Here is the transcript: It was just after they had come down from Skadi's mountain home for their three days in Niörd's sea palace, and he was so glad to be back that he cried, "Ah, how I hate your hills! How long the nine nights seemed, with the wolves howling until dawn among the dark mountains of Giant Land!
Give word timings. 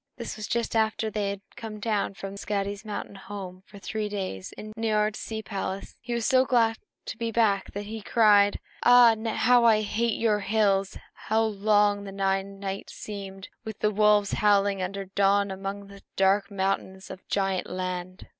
It 0.17 0.35
was 0.35 0.47
just 0.47 0.75
after 0.75 1.11
they 1.11 1.29
had 1.29 1.41
come 1.55 1.79
down 1.79 2.15
from 2.15 2.35
Skadi's 2.35 2.83
mountain 2.83 3.13
home 3.13 3.61
for 3.67 3.73
their 3.73 3.81
three 3.81 4.09
days 4.09 4.51
in 4.53 4.73
Niörd's 4.75 5.19
sea 5.19 5.43
palace, 5.43 5.91
and 5.91 5.95
he 6.01 6.15
was 6.15 6.25
so 6.25 6.43
glad 6.43 6.79
to 7.05 7.17
be 7.19 7.31
back 7.31 7.71
that 7.73 7.85
he 7.85 8.01
cried, 8.01 8.59
"Ah, 8.83 9.15
how 9.31 9.63
I 9.63 9.81
hate 9.81 10.17
your 10.19 10.39
hills! 10.39 10.97
How 11.13 11.43
long 11.43 12.03
the 12.05 12.11
nine 12.11 12.57
nights 12.59 12.95
seemed, 12.95 13.49
with 13.63 13.77
the 13.77 13.91
wolves 13.91 14.31
howling 14.31 14.81
until 14.81 15.05
dawn 15.13 15.51
among 15.51 15.85
the 15.85 16.01
dark 16.15 16.49
mountains 16.49 17.11
of 17.11 17.27
Giant 17.27 17.69
Land! 17.69 18.25